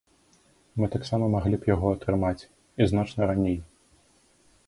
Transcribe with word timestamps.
Мы 0.79 0.87
таксама 0.95 1.25
маглі 1.33 1.59
б 1.65 1.69
яго 1.73 1.87
атрымаць, 1.97 2.47
і 2.85 2.87
значна 2.93 3.21
раней. 3.35 3.57